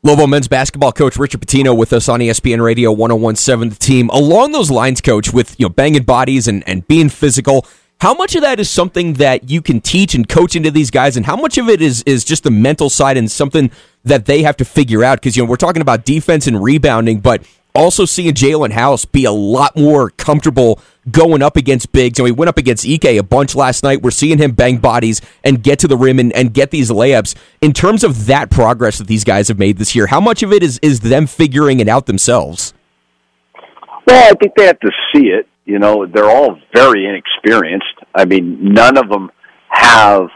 Lobo 0.03 0.25
men's 0.25 0.47
basketball 0.47 0.91
coach 0.91 1.15
Richard 1.15 1.41
Pitino 1.41 1.77
with 1.77 1.93
us 1.93 2.09
on 2.09 2.21
ESPN 2.21 2.59
Radio 2.59 2.91
1017 2.91 3.69
the 3.69 3.75
team. 3.75 4.09
Along 4.09 4.51
those 4.51 4.71
lines, 4.71 4.99
coach, 4.99 5.31
with 5.31 5.59
you 5.59 5.65
know 5.65 5.69
banging 5.69 6.01
bodies 6.01 6.47
and, 6.47 6.67
and 6.67 6.87
being 6.87 7.07
physical, 7.07 7.67
how 7.99 8.15
much 8.15 8.33
of 8.33 8.41
that 8.41 8.59
is 8.59 8.67
something 8.67 9.13
that 9.13 9.51
you 9.51 9.61
can 9.61 9.79
teach 9.79 10.15
and 10.15 10.27
coach 10.27 10.55
into 10.55 10.71
these 10.71 10.89
guys, 10.89 11.17
and 11.17 11.27
how 11.27 11.35
much 11.35 11.59
of 11.59 11.69
it 11.69 11.83
is 11.83 12.01
is 12.07 12.23
just 12.23 12.41
the 12.41 12.49
mental 12.49 12.89
side 12.89 13.15
and 13.15 13.29
something 13.29 13.69
that 14.03 14.25
they 14.25 14.41
have 14.41 14.57
to 14.57 14.65
figure 14.65 15.03
out? 15.03 15.19
Because 15.19 15.37
you 15.37 15.43
know 15.43 15.49
we're 15.49 15.55
talking 15.55 15.83
about 15.83 16.03
defense 16.03 16.47
and 16.47 16.63
rebounding, 16.63 17.19
but 17.19 17.43
also 17.75 18.05
seeing 18.05 18.33
Jaelen 18.33 18.71
House 18.71 19.05
be 19.05 19.25
a 19.25 19.31
lot 19.31 19.77
more 19.77 20.09
comfortable 20.09 20.79
going 21.09 21.41
up 21.41 21.57
against 21.57 21.91
bigs. 21.91 22.19
And 22.19 22.25
we 22.25 22.31
went 22.31 22.49
up 22.49 22.57
against 22.57 22.87
Ike 22.87 23.05
a 23.05 23.21
bunch 23.21 23.55
last 23.55 23.83
night. 23.83 24.01
We're 24.01 24.11
seeing 24.11 24.37
him 24.37 24.51
bang 24.51 24.77
bodies 24.77 25.21
and 25.43 25.63
get 25.63 25.79
to 25.79 25.87
the 25.87 25.97
rim 25.97 26.19
and, 26.19 26.31
and 26.33 26.53
get 26.53 26.71
these 26.71 26.91
layups. 26.91 27.35
In 27.61 27.73
terms 27.73 28.03
of 28.03 28.27
that 28.27 28.51
progress 28.51 28.97
that 28.99 29.07
these 29.07 29.23
guys 29.23 29.47
have 29.47 29.57
made 29.57 29.77
this 29.77 29.95
year, 29.95 30.07
how 30.07 30.21
much 30.21 30.43
of 30.43 30.53
it 30.53 30.63
is, 30.63 30.79
is 30.81 30.99
them 30.99 31.27
figuring 31.27 31.79
it 31.79 31.87
out 31.87 32.05
themselves? 32.05 32.73
Well, 34.05 34.31
I 34.31 34.33
think 34.35 34.53
they 34.55 34.65
have 34.65 34.79
to 34.79 34.91
see 35.13 35.27
it. 35.27 35.47
You 35.65 35.79
know, 35.79 36.05
they're 36.05 36.29
all 36.29 36.57
very 36.73 37.05
inexperienced. 37.05 37.85
I 38.13 38.25
mean, 38.25 38.73
none 38.73 38.97
of 38.97 39.09
them 39.09 39.31
have, 39.69 40.27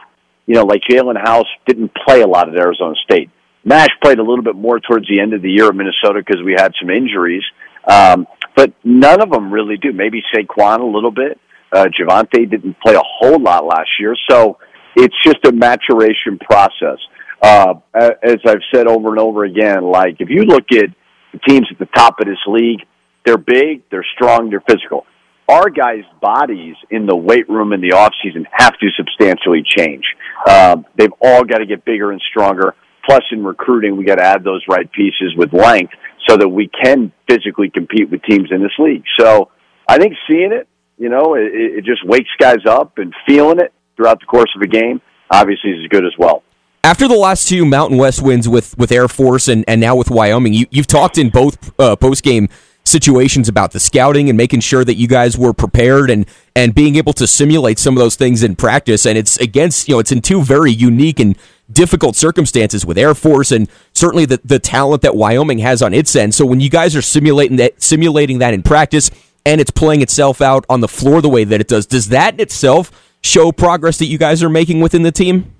you 0.45 0.55
know, 0.55 0.63
like 0.63 0.81
Jaelen 0.89 1.21
House 1.21 1.47
didn't 1.65 1.91
play 2.05 2.21
a 2.21 2.27
lot 2.27 2.47
at 2.47 2.55
Arizona 2.55 2.95
State. 3.03 3.29
Mash 3.63 3.89
played 4.01 4.19
a 4.19 4.23
little 4.23 4.43
bit 4.43 4.55
more 4.55 4.79
towards 4.79 5.07
the 5.07 5.19
end 5.19 5.33
of 5.33 5.41
the 5.41 5.49
year 5.49 5.67
at 5.67 5.75
Minnesota 5.75 6.19
because 6.25 6.41
we 6.43 6.53
had 6.53 6.73
some 6.79 6.91
injuries. 6.91 7.43
Um, 7.87 8.27
but 8.55 8.73
none 8.83 9.21
of 9.21 9.29
them 9.29 9.51
really 9.51 9.77
do. 9.77 9.91
Maybe 9.91 10.21
Saquan 10.33 10.79
a 10.79 10.85
little 10.85 11.11
bit. 11.11 11.39
Uh, 11.71 11.87
Javonte 11.87 12.49
didn't 12.49 12.77
play 12.81 12.95
a 12.95 13.03
whole 13.03 13.39
lot 13.39 13.65
last 13.65 13.89
year. 13.99 14.15
So 14.29 14.57
it's 14.95 15.15
just 15.23 15.43
a 15.45 15.51
maturation 15.51 16.39
process. 16.39 16.99
Uh, 17.41 17.75
as 17.93 18.37
I've 18.45 18.63
said 18.73 18.87
over 18.87 19.09
and 19.09 19.19
over 19.19 19.43
again, 19.43 19.83
like 19.83 20.15
if 20.19 20.29
you 20.29 20.43
look 20.43 20.65
at 20.71 20.89
the 21.33 21.39
teams 21.47 21.67
at 21.71 21.79
the 21.79 21.87
top 21.93 22.19
of 22.19 22.27
this 22.27 22.37
league, 22.47 22.79
they're 23.25 23.37
big, 23.37 23.83
they're 23.91 24.05
strong, 24.15 24.49
they're 24.49 24.63
physical. 24.67 25.05
Our 25.47 25.69
guys' 25.69 26.03
bodies 26.21 26.75
in 26.89 27.05
the 27.05 27.15
weight 27.15 27.47
room 27.49 27.73
in 27.73 27.81
the 27.81 27.91
off 27.91 28.13
season 28.23 28.47
have 28.51 28.73
to 28.79 28.87
substantially 28.97 29.63
change. 29.63 30.03
Um, 30.49 30.85
they've 30.97 31.13
all 31.21 31.43
got 31.43 31.59
to 31.59 31.65
get 31.65 31.85
bigger 31.85 32.11
and 32.11 32.21
stronger 32.31 32.73
Plus, 33.05 33.23
in 33.31 33.43
recruiting, 33.43 33.97
we 33.97 34.03
got 34.03 34.15
to 34.15 34.23
add 34.23 34.43
those 34.43 34.63
right 34.67 34.91
pieces 34.91 35.33
with 35.37 35.53
length 35.53 35.93
so 36.27 36.37
that 36.37 36.47
we 36.47 36.69
can 36.83 37.11
physically 37.29 37.69
compete 37.69 38.09
with 38.09 38.21
teams 38.23 38.49
in 38.51 38.61
this 38.61 38.71
league. 38.79 39.03
So 39.19 39.51
I 39.87 39.97
think 39.97 40.13
seeing 40.29 40.51
it, 40.51 40.67
you 40.97 41.09
know, 41.09 41.35
it, 41.35 41.51
it 41.53 41.85
just 41.85 42.05
wakes 42.05 42.29
guys 42.39 42.65
up 42.67 42.97
and 42.97 43.13
feeling 43.27 43.59
it 43.59 43.73
throughout 43.95 44.19
the 44.19 44.25
course 44.25 44.49
of 44.55 44.61
a 44.61 44.67
game 44.67 45.01
obviously 45.29 45.71
is 45.71 45.87
good 45.87 46.05
as 46.05 46.13
well. 46.17 46.43
After 46.83 47.07
the 47.07 47.15
last 47.15 47.47
two 47.47 47.65
Mountain 47.65 47.97
West 47.97 48.21
wins 48.21 48.47
with, 48.47 48.77
with 48.77 48.91
Air 48.91 49.07
Force 49.07 49.47
and, 49.47 49.65
and 49.67 49.81
now 49.81 49.95
with 49.95 50.11
Wyoming, 50.11 50.53
you, 50.53 50.67
you've 50.69 50.87
talked 50.87 51.17
in 51.17 51.29
both 51.29 51.73
uh, 51.79 51.95
post 51.95 52.23
game 52.23 52.47
situations 52.83 53.49
about 53.49 53.71
the 53.71 53.79
scouting 53.79 54.29
and 54.29 54.37
making 54.37 54.59
sure 54.59 54.85
that 54.85 54.93
you 54.93 55.07
guys 55.07 55.35
were 55.35 55.53
prepared 55.53 56.11
and 56.11 56.27
and 56.55 56.75
being 56.75 56.97
able 56.97 57.13
to 57.13 57.25
simulate 57.25 57.79
some 57.79 57.95
of 57.95 57.99
those 57.99 58.15
things 58.15 58.43
in 58.43 58.55
practice 58.55 59.07
and 59.07 59.17
it's 59.17 59.37
against 59.37 59.87
you 59.87 59.95
know 59.95 59.99
it's 59.99 60.11
in 60.11 60.21
two 60.21 60.43
very 60.43 60.71
unique 60.71 61.19
and 61.19 61.35
difficult 61.71 62.15
circumstances 62.15 62.85
with 62.85 62.97
Air 62.97 63.15
Force 63.15 63.51
and 63.51 63.69
certainly 63.93 64.25
the, 64.25 64.39
the 64.43 64.59
talent 64.59 65.01
that 65.01 65.15
Wyoming 65.15 65.59
has 65.59 65.81
on 65.81 65.93
its 65.93 66.15
end 66.15 66.33
so 66.35 66.45
when 66.45 66.59
you 66.59 66.69
guys 66.69 66.95
are 66.95 67.01
simulating 67.01 67.57
that 67.57 67.81
simulating 67.81 68.39
that 68.39 68.53
in 68.53 68.61
practice 68.61 69.09
and 69.45 69.59
it's 69.59 69.71
playing 69.71 70.01
itself 70.01 70.41
out 70.41 70.65
on 70.69 70.81
the 70.81 70.87
floor 70.87 71.21
the 71.21 71.29
way 71.29 71.43
that 71.43 71.59
it 71.59 71.67
does 71.67 71.85
does 71.85 72.09
that 72.09 72.35
in 72.35 72.39
itself 72.39 72.91
show 73.21 73.51
progress 73.51 73.97
that 73.97 74.05
you 74.05 74.17
guys 74.17 74.43
are 74.43 74.49
making 74.49 74.79
within 74.79 75.01
the 75.01 75.11
team 75.11 75.53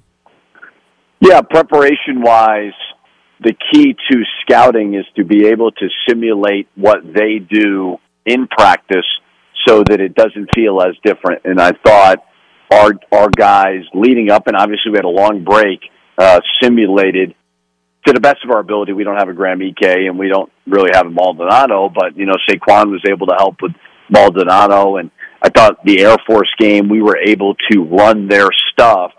yeah 1.20 1.42
preparation 1.42 2.22
wise 2.22 2.74
the 3.42 3.54
key 3.72 3.96
to 4.12 4.22
scouting 4.42 4.96
is 4.96 5.06
to 5.16 5.24
be 5.24 5.48
able 5.48 5.72
to 5.72 5.88
simulate 6.08 6.68
what 6.76 7.00
they 7.04 7.40
do 7.40 7.98
in 8.26 8.48
practice 8.48 9.06
so 9.68 9.84
that 9.84 10.00
it 10.00 10.16
doesn't 10.16 10.50
feel 10.54 10.82
as 10.82 10.96
different. 11.04 11.42
And 11.46 11.60
I 11.60 11.72
thought 11.86 12.24
our 12.72 12.92
our 13.12 13.30
guys 13.30 13.82
leading 13.94 14.30
up, 14.30 14.48
and 14.48 14.56
obviously 14.56 14.92
we 14.92 14.98
had 14.98 15.06
a 15.06 15.10
long 15.10 15.44
break, 15.44 15.80
uh, 16.18 16.40
simulated 16.62 17.36
to 18.06 18.14
the 18.14 18.20
best 18.20 18.38
of 18.44 18.52
our 18.52 18.60
ability. 18.60 18.94
We 18.94 19.04
don't 19.04 19.18
have 19.18 19.30
a 19.30 19.34
Graham 19.34 19.62
Ike, 19.62 19.82
and 19.82 20.20
we 20.20 20.30
don't 20.30 20.52
really 20.68 20.92
have 20.94 21.08
a 21.08 21.10
Maldonado, 21.10 21.90
but 21.90 22.16
you 22.18 22.26
know 22.26 22.36
Saquan 22.50 22.92
was 22.92 23.02
able 23.10 23.28
to 23.28 23.36
help 23.38 23.62
with 23.62 23.72
Maldonado, 24.10 24.98
and 24.98 25.12
I 25.42 25.50
thought 25.50 25.84
the 25.84 26.02
Air 26.02 26.18
Force 26.28 26.50
game 26.60 26.90
we 26.90 27.02
were 27.02 27.18
able 27.18 27.56
to 27.72 27.84
run 27.84 28.28
their 28.28 28.50
stuff 28.72 29.12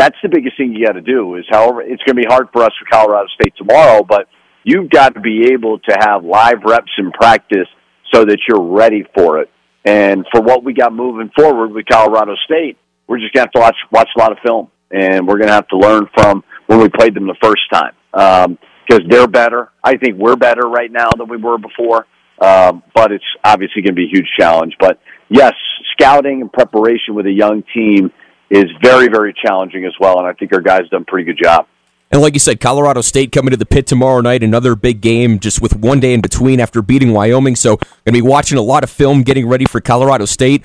that's 0.00 0.16
the 0.22 0.30
biggest 0.30 0.56
thing 0.56 0.72
you 0.72 0.86
got 0.86 0.92
to 0.92 1.02
do. 1.02 1.36
Is 1.36 1.44
however 1.50 1.82
it's 1.82 2.02
going 2.04 2.16
to 2.16 2.22
be 2.22 2.26
hard 2.26 2.48
for 2.52 2.62
us 2.62 2.72
for 2.78 2.86
Colorado 2.90 3.28
State 3.34 3.54
tomorrow, 3.56 4.02
but 4.02 4.28
you've 4.64 4.88
got 4.88 5.14
to 5.14 5.20
be 5.20 5.50
able 5.52 5.78
to 5.78 5.96
have 6.00 6.24
live 6.24 6.62
reps 6.64 6.92
in 6.96 7.12
practice 7.12 7.68
so 8.12 8.24
that 8.24 8.38
you're 8.48 8.62
ready 8.62 9.04
for 9.14 9.40
it. 9.40 9.50
And 9.84 10.26
for 10.32 10.40
what 10.40 10.64
we 10.64 10.72
got 10.72 10.92
moving 10.92 11.30
forward 11.36 11.72
with 11.72 11.86
Colorado 11.86 12.34
State, 12.44 12.78
we're 13.06 13.18
just 13.18 13.34
going 13.34 13.46
to 13.46 13.48
have 13.48 13.52
to 13.52 13.60
watch 13.60 13.76
watch 13.90 14.08
a 14.16 14.18
lot 14.18 14.32
of 14.32 14.38
film, 14.42 14.70
and 14.90 15.26
we're 15.26 15.38
going 15.38 15.48
to 15.48 15.54
have 15.54 15.68
to 15.68 15.76
learn 15.76 16.06
from 16.14 16.42
when 16.66 16.80
we 16.80 16.88
played 16.88 17.14
them 17.14 17.26
the 17.26 17.36
first 17.42 17.62
time 17.72 17.92
because 18.12 19.00
um, 19.00 19.08
they're 19.08 19.28
better. 19.28 19.70
I 19.82 19.96
think 19.96 20.16
we're 20.16 20.36
better 20.36 20.62
right 20.62 20.90
now 20.90 21.10
than 21.16 21.28
we 21.28 21.36
were 21.36 21.58
before, 21.58 22.06
um, 22.40 22.82
but 22.94 23.12
it's 23.12 23.24
obviously 23.44 23.82
going 23.82 23.94
to 23.94 24.00
be 24.00 24.06
a 24.06 24.10
huge 24.10 24.28
challenge. 24.38 24.74
But 24.78 25.00
yes, 25.28 25.54
scouting 25.92 26.40
and 26.40 26.52
preparation 26.52 27.14
with 27.14 27.26
a 27.26 27.32
young 27.32 27.62
team 27.74 28.12
is 28.50 28.66
very, 28.82 29.08
very 29.08 29.34
challenging 29.44 29.84
as 29.84 29.92
well. 30.00 30.18
And 30.18 30.26
I 30.26 30.32
think 30.32 30.52
our 30.52 30.60
guys 30.60 30.88
done 30.90 31.02
a 31.02 31.04
pretty 31.04 31.24
good 31.24 31.40
job. 31.42 31.66
And 32.12 32.20
like 32.20 32.34
you 32.34 32.40
said, 32.40 32.58
Colorado 32.58 33.02
State 33.02 33.30
coming 33.30 33.52
to 33.52 33.56
the 33.56 33.64
pit 33.64 33.86
tomorrow 33.86 34.20
night, 34.20 34.42
another 34.42 34.74
big 34.74 35.00
game 35.00 35.38
just 35.38 35.62
with 35.62 35.76
one 35.76 36.00
day 36.00 36.12
in 36.12 36.20
between 36.20 36.58
after 36.58 36.82
beating 36.82 37.12
Wyoming. 37.12 37.54
So, 37.54 37.76
going 37.76 37.86
to 38.06 38.12
be 38.12 38.20
watching 38.20 38.58
a 38.58 38.62
lot 38.62 38.82
of 38.82 38.90
film 38.90 39.22
getting 39.22 39.46
ready 39.46 39.64
for 39.64 39.80
Colorado 39.80 40.24
State. 40.24 40.64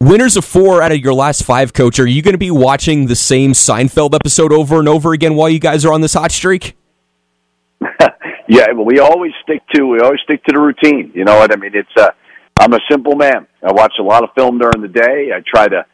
Winners 0.00 0.36
of 0.36 0.44
four 0.44 0.82
out 0.82 0.92
of 0.92 0.98
your 0.98 1.14
last 1.14 1.42
five, 1.42 1.72
coach. 1.72 1.98
Are 1.98 2.06
you 2.06 2.20
going 2.20 2.34
to 2.34 2.38
be 2.38 2.50
watching 2.50 3.06
the 3.06 3.16
same 3.16 3.52
Seinfeld 3.52 4.14
episode 4.14 4.52
over 4.52 4.78
and 4.78 4.88
over 4.88 5.14
again 5.14 5.34
while 5.34 5.48
you 5.48 5.58
guys 5.58 5.86
are 5.86 5.92
on 5.92 6.02
this 6.02 6.12
hot 6.12 6.30
streak? 6.30 6.76
yeah, 8.46 8.72
well, 8.74 8.84
we 8.84 8.98
always 8.98 9.32
stick 9.42 9.62
to 9.74 9.86
we 9.86 10.00
always 10.00 10.20
stick 10.24 10.44
to 10.44 10.52
the 10.54 10.60
routine. 10.60 11.12
You 11.14 11.24
know 11.24 11.38
what 11.38 11.50
I 11.50 11.56
mean? 11.56 11.72
It's 11.74 11.88
uh, 11.96 12.10
I'm 12.60 12.74
a 12.74 12.80
simple 12.90 13.16
man. 13.16 13.46
I 13.62 13.72
watch 13.72 13.94
a 13.98 14.02
lot 14.02 14.22
of 14.22 14.30
film 14.36 14.58
during 14.58 14.82
the 14.82 14.88
day. 14.88 15.30
I 15.34 15.40
try 15.46 15.66
to 15.66 15.86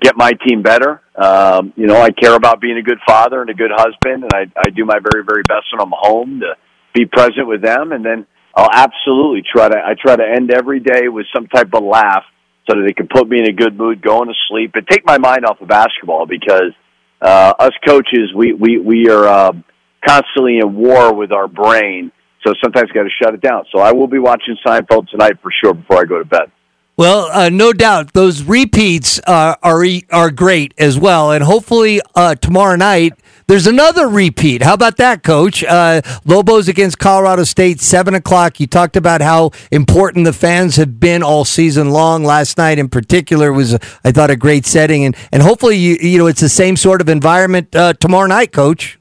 get 0.00 0.16
my 0.16 0.32
team 0.44 0.62
better. 0.62 1.00
Um, 1.14 1.72
you 1.76 1.86
know, 1.86 2.00
I 2.00 2.10
care 2.10 2.34
about 2.34 2.60
being 2.60 2.76
a 2.76 2.82
good 2.82 2.98
father 3.06 3.40
and 3.40 3.50
a 3.50 3.54
good 3.54 3.70
husband, 3.72 4.24
and 4.24 4.32
I, 4.34 4.46
I 4.56 4.70
do 4.70 4.84
my 4.84 4.98
very, 5.12 5.24
very 5.24 5.42
best 5.46 5.66
when 5.72 5.80
I'm 5.80 5.92
home 5.94 6.40
to 6.40 6.54
be 6.92 7.06
present 7.06 7.46
with 7.46 7.62
them. 7.62 7.92
And 7.92 8.04
then 8.04 8.26
I'll 8.56 8.70
absolutely 8.72 9.42
try 9.50 9.68
to, 9.68 9.78
I 9.78 9.94
try 9.94 10.16
to 10.16 10.24
end 10.24 10.50
every 10.50 10.80
day 10.80 11.06
with 11.06 11.26
some 11.32 11.46
type 11.46 11.72
of 11.72 11.84
laugh 11.84 12.24
so 12.68 12.76
that 12.76 12.84
they 12.86 12.92
can 12.92 13.08
put 13.08 13.28
me 13.28 13.38
in 13.38 13.48
a 13.48 13.52
good 13.52 13.76
mood, 13.76 14.02
going 14.02 14.28
to 14.28 14.34
sleep, 14.48 14.72
and 14.74 14.86
take 14.86 15.04
my 15.04 15.18
mind 15.18 15.44
off 15.46 15.60
of 15.60 15.68
basketball 15.68 16.26
because 16.26 16.72
uh, 17.20 17.54
us 17.58 17.72
coaches, 17.86 18.32
we, 18.34 18.52
we, 18.52 18.78
we 18.78 19.08
are 19.08 19.26
um, 19.26 19.64
constantly 20.06 20.58
in 20.58 20.74
war 20.74 21.14
with 21.14 21.32
our 21.32 21.48
brain. 21.48 22.12
So 22.46 22.52
sometimes 22.62 22.90
got 22.92 23.02
to 23.02 23.10
shut 23.22 23.34
it 23.34 23.40
down. 23.40 23.64
So 23.72 23.80
I 23.80 23.92
will 23.92 24.06
be 24.06 24.18
watching 24.18 24.56
Seinfeld 24.64 25.08
tonight 25.08 25.40
for 25.42 25.50
sure 25.62 25.74
before 25.74 26.00
I 26.00 26.04
go 26.04 26.18
to 26.18 26.24
bed. 26.24 26.52
Well, 26.98 27.30
uh, 27.32 27.48
no 27.48 27.72
doubt 27.72 28.12
those 28.12 28.42
repeats 28.42 29.20
uh, 29.24 29.54
are 29.62 29.84
are 30.10 30.32
great 30.32 30.74
as 30.78 30.98
well, 30.98 31.30
and 31.30 31.44
hopefully 31.44 32.00
uh, 32.16 32.34
tomorrow 32.34 32.74
night 32.74 33.12
there's 33.46 33.68
another 33.68 34.08
repeat. 34.08 34.62
How 34.62 34.74
about 34.74 34.96
that, 34.96 35.22
Coach? 35.22 35.62
Uh, 35.62 36.02
Lobos 36.24 36.66
against 36.66 36.98
Colorado 36.98 37.44
State, 37.44 37.80
seven 37.80 38.16
o'clock. 38.16 38.58
You 38.58 38.66
talked 38.66 38.96
about 38.96 39.20
how 39.20 39.52
important 39.70 40.24
the 40.24 40.32
fans 40.32 40.74
have 40.74 40.98
been 40.98 41.22
all 41.22 41.44
season 41.44 41.90
long. 41.90 42.24
Last 42.24 42.58
night, 42.58 42.80
in 42.80 42.88
particular, 42.88 43.52
was 43.52 43.74
I 44.02 44.10
thought 44.10 44.30
a 44.30 44.36
great 44.36 44.66
setting, 44.66 45.04
and 45.04 45.16
and 45.30 45.40
hopefully 45.40 45.76
you 45.76 45.98
you 46.00 46.18
know 46.18 46.26
it's 46.26 46.40
the 46.40 46.48
same 46.48 46.74
sort 46.74 47.00
of 47.00 47.08
environment 47.08 47.76
uh, 47.76 47.92
tomorrow 47.92 48.26
night, 48.26 48.50
Coach. 48.50 48.98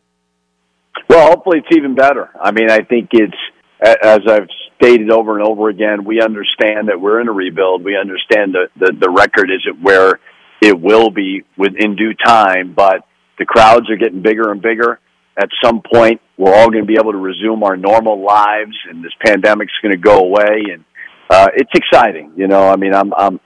Well, 1.09 1.29
hopefully 1.29 1.63
it's 1.65 1.75
even 1.75 1.95
better. 1.95 2.29
I 2.39 2.51
mean, 2.51 2.69
I 2.69 2.81
think 2.81 3.09
it's 3.11 3.33
as 3.81 4.19
I've 4.29 4.49
stated 4.79 5.11
over 5.11 5.37
and 5.37 5.47
over 5.47 5.69
again, 5.69 6.05
we 6.05 6.21
understand 6.21 6.89
that 6.89 6.99
we're 6.99 7.19
in 7.19 7.27
a 7.27 7.31
rebuild. 7.31 7.83
We 7.83 7.97
understand 7.97 8.53
that 8.53 8.69
the, 8.79 8.93
the 8.99 9.09
record 9.09 9.49
isn't 9.49 9.81
where 9.81 10.19
it 10.61 10.79
will 10.79 11.09
be 11.09 11.43
within 11.57 11.95
due 11.95 12.13
time, 12.13 12.73
but 12.75 13.05
the 13.37 13.45
crowds 13.45 13.89
are 13.89 13.97
getting 13.97 14.21
bigger 14.21 14.51
and 14.51 14.61
bigger. 14.61 14.99
At 15.37 15.49
some 15.63 15.81
point, 15.81 16.21
we're 16.37 16.53
all 16.53 16.69
going 16.69 16.81
to 16.81 16.87
be 16.87 16.97
able 16.99 17.11
to 17.11 17.17
resume 17.17 17.63
our 17.63 17.77
normal 17.77 18.23
lives, 18.23 18.75
and 18.89 19.03
this 19.03 19.11
pandemic's 19.23 19.73
going 19.81 19.93
to 19.93 20.01
go 20.01 20.19
away. 20.19 20.63
And 20.73 20.83
uh, 21.29 21.47
it's 21.55 21.71
exciting, 21.75 22.33
you 22.35 22.47
know. 22.47 22.67
I 22.67 22.75
mean, 22.75 22.93
I'm, 22.93 23.13
I'm 23.13 23.39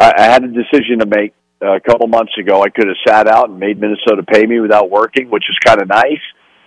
I 0.00 0.22
had 0.22 0.44
a 0.44 0.48
decision 0.48 1.00
to 1.00 1.06
make 1.06 1.34
uh, 1.62 1.76
a 1.76 1.80
couple 1.80 2.06
months 2.06 2.32
ago. 2.38 2.62
I 2.62 2.68
could 2.68 2.86
have 2.86 2.96
sat 3.06 3.26
out 3.26 3.48
and 3.48 3.58
made 3.58 3.80
Minnesota 3.80 4.22
pay 4.22 4.46
me 4.46 4.60
without 4.60 4.90
working, 4.90 5.30
which 5.30 5.44
is 5.48 5.56
kind 5.64 5.80
of 5.80 5.88
nice, 5.88 6.22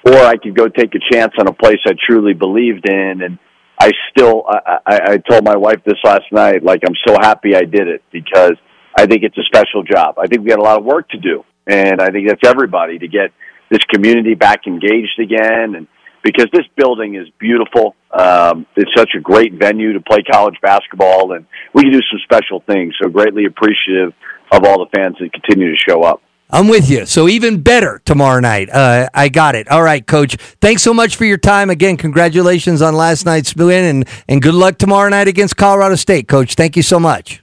or 0.05 0.15
I 0.15 0.35
could 0.37 0.55
go 0.55 0.67
take 0.67 0.93
a 0.95 1.13
chance 1.13 1.33
on 1.39 1.47
a 1.47 1.53
place 1.53 1.79
I 1.85 1.93
truly 2.07 2.33
believed 2.33 2.89
in 2.89 3.21
and 3.21 3.39
I 3.81 3.91
still, 4.11 4.43
I, 4.47 4.77
I, 4.85 4.99
I 5.13 5.17
told 5.17 5.43
my 5.43 5.55
wife 5.55 5.81
this 5.83 5.97
last 6.03 6.31
night, 6.31 6.63
like, 6.63 6.83
I'm 6.87 6.93
so 7.07 7.15
happy 7.19 7.55
I 7.55 7.63
did 7.63 7.87
it 7.87 8.03
because 8.11 8.53
I 8.95 9.07
think 9.07 9.23
it's 9.23 9.37
a 9.39 9.43
special 9.43 9.81
job. 9.81 10.19
I 10.19 10.27
think 10.27 10.43
we 10.43 10.49
got 10.49 10.59
a 10.59 10.61
lot 10.61 10.77
of 10.77 10.85
work 10.85 11.09
to 11.09 11.17
do. 11.17 11.43
And 11.65 11.99
I 11.99 12.11
think 12.11 12.27
that's 12.27 12.47
everybody 12.47 12.99
to 12.99 13.07
get 13.07 13.31
this 13.71 13.79
community 13.91 14.35
back 14.35 14.67
engaged 14.67 15.19
again. 15.19 15.73
And 15.73 15.87
because 16.23 16.45
this 16.53 16.65
building 16.75 17.15
is 17.15 17.27
beautiful, 17.39 17.95
um, 18.11 18.67
it's 18.75 18.91
such 18.95 19.15
a 19.17 19.19
great 19.19 19.53
venue 19.53 19.93
to 19.93 20.01
play 20.01 20.21
college 20.31 20.57
basketball 20.61 21.33
and 21.33 21.47
we 21.73 21.81
can 21.81 21.91
do 21.91 22.01
some 22.11 22.19
special 22.23 22.59
things. 22.67 22.93
So 23.01 23.09
greatly 23.09 23.45
appreciative 23.45 24.13
of 24.51 24.63
all 24.63 24.85
the 24.85 24.95
fans 24.95 25.15
that 25.19 25.33
continue 25.33 25.71
to 25.71 25.77
show 25.89 26.03
up. 26.03 26.21
I'm 26.51 26.67
with 26.67 26.89
you. 26.89 27.05
So 27.05 27.29
even 27.29 27.61
better 27.61 28.01
tomorrow 28.03 28.41
night. 28.41 28.69
Uh, 28.69 29.07
I 29.13 29.29
got 29.29 29.55
it. 29.55 29.69
All 29.69 29.81
right, 29.81 30.05
Coach. 30.05 30.35
Thanks 30.59 30.83
so 30.83 30.93
much 30.93 31.15
for 31.15 31.25
your 31.25 31.37
time. 31.37 31.69
Again, 31.69 31.95
congratulations 31.95 32.81
on 32.81 32.95
last 32.95 33.25
night's 33.25 33.55
win, 33.55 33.85
and 33.85 34.07
and 34.27 34.41
good 34.41 34.53
luck 34.53 34.77
tomorrow 34.77 35.09
night 35.09 35.27
against 35.27 35.55
Colorado 35.55 35.95
State, 35.95 36.27
Coach. 36.27 36.55
Thank 36.55 36.75
you 36.75 36.83
so 36.83 36.99
much. 36.99 37.41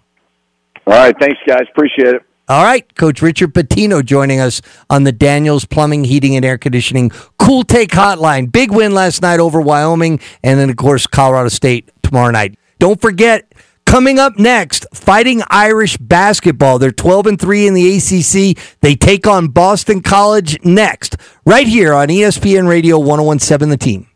All 0.87 0.95
right, 0.95 1.15
thanks, 1.19 1.39
guys. 1.47 1.63
Appreciate 1.71 2.15
it. 2.15 2.23
All 2.51 2.65
right, 2.65 2.95
Coach 2.97 3.21
Richard 3.21 3.53
Pitino 3.53 4.03
joining 4.03 4.41
us 4.41 4.63
on 4.89 5.05
the 5.05 5.13
Daniels 5.13 5.67
Plumbing, 5.67 6.05
Heating, 6.05 6.35
and 6.35 6.45
Air 6.45 6.57
Conditioning 6.57 7.11
Cool 7.39 7.63
Take 7.63 7.91
Hotline. 7.91 8.51
Big 8.51 8.71
win 8.71 8.95
last 8.95 9.21
night 9.21 9.39
over 9.39 9.61
Wyoming, 9.61 10.19
and 10.43 10.59
then 10.59 10.71
of 10.71 10.77
course 10.77 11.07
Colorado 11.07 11.51
State 11.51 11.91
tomorrow 12.03 12.31
night. 12.31 12.59
Don't 12.79 13.01
forget 13.01 13.53
Coming 13.89 14.19
up 14.19 14.39
next, 14.39 14.85
Fighting 14.93 15.41
Irish 15.49 15.97
basketball. 15.97 16.79
They're 16.79 16.93
12 16.93 17.27
and 17.27 17.41
3 17.41 17.69
in 17.69 17.73
the 17.73 17.97
ACC. 17.97 18.59
They 18.83 18.95
take 18.95 19.27
on 19.27 19.49
Boston 19.49 20.03
College 20.03 20.63
next, 20.63 21.17
right 21.47 21.67
here 21.67 21.95
on 21.95 22.09
ESPN 22.09 22.69
Radio 22.69 22.99
1017 22.99 23.71
The 23.71 23.79
Team. 23.79 24.07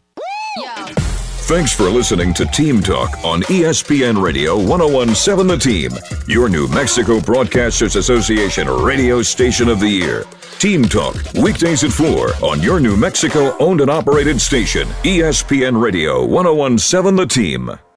Thanks 1.49 1.73
for 1.73 1.85
listening 1.85 2.35
to 2.35 2.45
Team 2.45 2.83
Talk 2.83 3.25
on 3.25 3.41
ESPN 3.45 4.23
Radio 4.23 4.59
1017 4.59 5.47
The 5.47 5.57
Team, 5.57 5.91
your 6.29 6.51
New 6.51 6.69
Mexico 6.69 7.19
Broadcasters 7.19 7.97
Association 7.97 8.69
radio 8.69 9.23
station 9.23 9.71
of 9.71 9.81
the 9.81 9.89
year. 9.89 10.25
Team 10.59 10.85
Talk, 10.85 11.17
weekdays 11.43 11.83
at 11.83 11.93
4 11.93 12.45
on 12.45 12.61
your 12.61 12.79
New 12.79 12.95
Mexico 12.99 13.57
owned 13.57 13.81
and 13.81 13.91
operated 13.91 14.39
station, 14.39 14.87
ESPN 15.03 15.81
Radio 15.81 16.27
1017 16.27 17.17
The 17.17 17.27
Team. 17.27 17.71